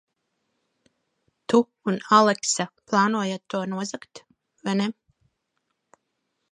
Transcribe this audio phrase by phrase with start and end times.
[1.53, 1.59] Tu
[1.93, 4.25] un Aleksa plānojat to nozagt,
[4.69, 4.91] vai ne?